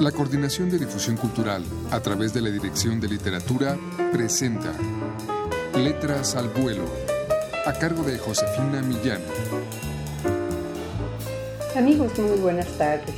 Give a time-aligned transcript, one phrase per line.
[0.00, 3.78] La Coordinación de Difusión Cultural, a través de la Dirección de Literatura,
[4.12, 4.74] presenta
[5.74, 6.84] Letras al Vuelo,
[7.64, 9.22] a cargo de Josefina Millán.
[11.74, 13.14] Amigos, muy buenas tardes.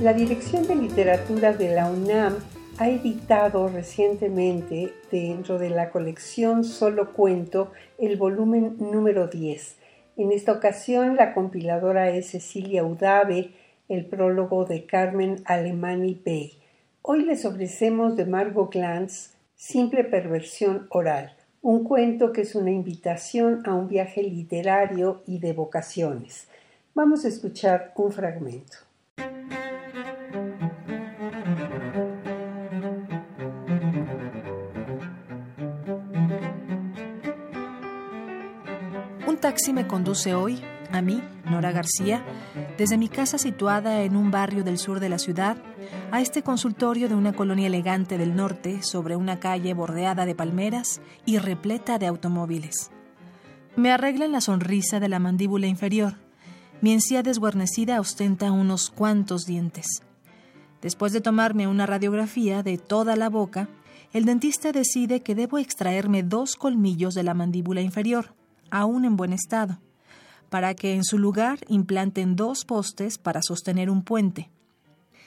[0.00, 2.36] La Dirección de Literatura de la UNAM
[2.78, 9.76] ha editado recientemente dentro de la colección Solo Cuento el volumen número 10.
[10.16, 13.50] En esta ocasión la compiladora es Cecilia Udave,
[13.88, 16.58] el prólogo de Carmen Alemani Bey.
[17.02, 23.62] Hoy les ofrecemos de Margot Glantz Simple Perversión Oral, un cuento que es una invitación
[23.66, 26.48] a un viaje literario y de vocaciones.
[26.94, 28.78] Vamos a escuchar un fragmento.
[39.26, 40.62] Un taxi me conduce hoy
[40.94, 42.24] a mí, Nora García,
[42.78, 45.56] desde mi casa situada en un barrio del sur de la ciudad,
[46.12, 51.00] a este consultorio de una colonia elegante del norte sobre una calle bordeada de palmeras
[51.26, 52.92] y repleta de automóviles.
[53.74, 56.14] Me arreglan la sonrisa de la mandíbula inferior.
[56.80, 59.86] Mi encía desguarnecida ostenta unos cuantos dientes.
[60.80, 63.68] Después de tomarme una radiografía de toda la boca,
[64.12, 68.36] el dentista decide que debo extraerme dos colmillos de la mandíbula inferior,
[68.70, 69.80] aún en buen estado
[70.54, 74.52] para que en su lugar implanten dos postes para sostener un puente.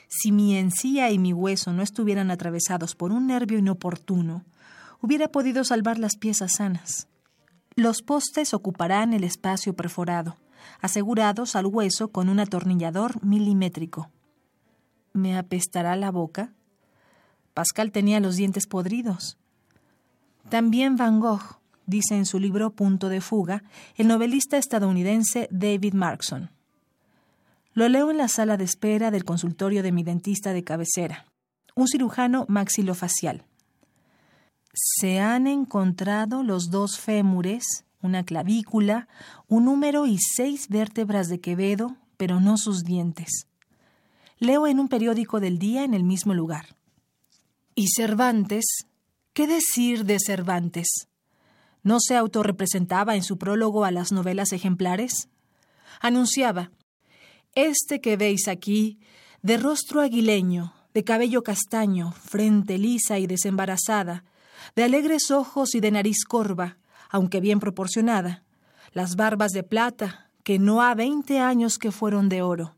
[0.08, 4.46] Si mi encía y mi hueso no estuvieran atravesados por un nervio inoportuno,
[5.02, 7.08] hubiera podido salvar las piezas sanas.
[7.74, 10.38] Los postes ocuparán el espacio perforado,
[10.80, 14.08] asegurados al hueso con un atornillador milimétrico.
[15.12, 16.54] ¿Me apestará la boca?
[17.52, 19.36] Pascal tenía los dientes podridos.
[20.48, 21.58] También Van Gogh
[21.88, 23.64] dice en su libro Punto de Fuga
[23.96, 26.50] el novelista estadounidense David Markson.
[27.72, 31.24] Lo leo en la sala de espera del consultorio de mi dentista de cabecera,
[31.74, 33.44] un cirujano maxilofacial.
[34.72, 39.08] Se han encontrado los dos fémures, una clavícula,
[39.48, 43.46] un número y seis vértebras de Quevedo, pero no sus dientes.
[44.38, 46.76] Leo en un periódico del día en el mismo lugar.
[47.74, 48.64] ¿Y Cervantes?
[49.32, 51.07] ¿Qué decir de Cervantes?
[51.82, 55.28] ¿No se autorrepresentaba en su prólogo a las novelas ejemplares?
[56.00, 56.70] Anunciaba,
[57.54, 58.98] Este que veis aquí,
[59.42, 64.24] de rostro aguileño, de cabello castaño, frente lisa y desembarazada,
[64.74, 66.78] de alegres ojos y de nariz corva,
[67.08, 68.44] aunque bien proporcionada,
[68.92, 72.76] las barbas de plata, que no ha veinte años que fueron de oro,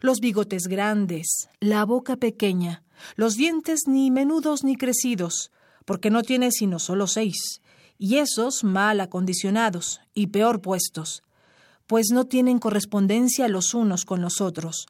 [0.00, 2.84] los bigotes grandes, la boca pequeña,
[3.16, 5.50] los dientes ni menudos ni crecidos,
[5.84, 7.60] porque no tiene sino solo seis,
[7.98, 11.22] y esos mal acondicionados y peor puestos,
[11.86, 14.86] pues no tienen correspondencia los unos con los otros.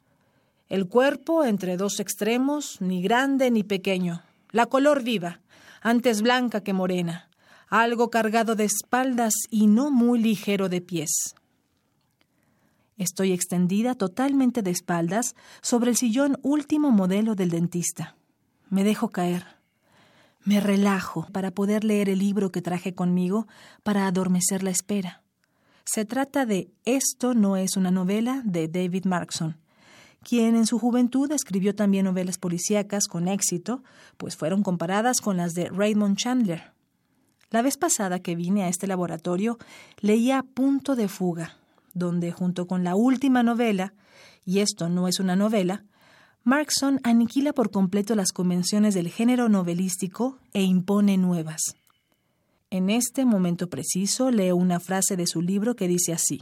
[0.67, 4.21] El cuerpo entre dos extremos, ni grande ni pequeño,
[4.51, 5.41] la color viva,
[5.81, 7.29] antes blanca que morena,
[7.69, 11.35] algo cargado de espaldas y no muy ligero de pies.
[12.97, 18.17] Estoy extendida totalmente de espaldas sobre el sillón último modelo del dentista.
[18.69, 19.58] Me dejo caer.
[20.45, 23.47] Me relajo para poder leer el libro que traje conmigo
[23.83, 25.21] para adormecer la espera.
[25.83, 29.57] Se trata de Esto no es una novela de David Markson,
[30.23, 33.83] quien en su juventud escribió también novelas policíacas con éxito,
[34.17, 36.73] pues fueron comparadas con las de Raymond Chandler.
[37.49, 39.57] La vez pasada que vine a este laboratorio
[39.99, 41.57] leía Punto de Fuga,
[41.93, 43.93] donde junto con la última novela,
[44.45, 45.83] y esto no es una novela,
[46.49, 51.61] Markson aniquila por completo las convenciones del género novelístico e impone nuevas.
[52.71, 56.41] En este momento preciso leo una frase de su libro que dice así: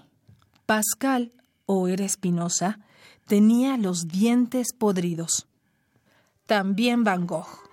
[0.66, 1.34] Pascal,
[1.66, 2.80] o era Espinosa,
[3.26, 5.46] tenía los dientes podridos.
[6.46, 7.67] También Van Gogh.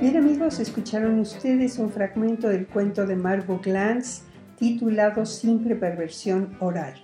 [0.00, 4.22] Bien amigos, escucharon ustedes un fragmento del cuento de Margot Glantz
[4.58, 6.94] titulado Simple Perversión Oral.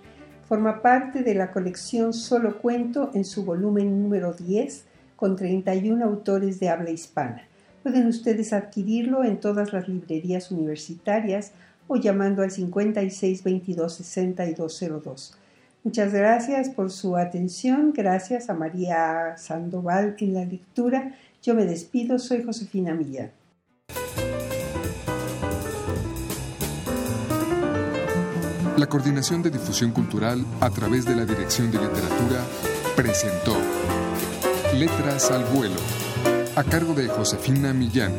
[0.49, 6.59] Forma parte de la colección Solo Cuento en su volumen número 10 con 31 autores
[6.59, 7.43] de habla hispana.
[7.83, 11.53] Pueden ustedes adquirirlo en todas las librerías universitarias
[11.89, 15.39] o llamando al 56 22 6202.
[15.85, 17.93] Muchas gracias por su atención.
[17.95, 21.13] Gracias a María Sandoval en la lectura
[21.47, 23.31] yo me despido, soy Josefina Millán.
[28.77, 32.45] La Coordinación de Difusión Cultural a través de la Dirección de Literatura
[32.97, 33.57] presentó
[34.75, 35.77] Letras al vuelo,
[36.57, 38.13] a cargo de Josefina Millán.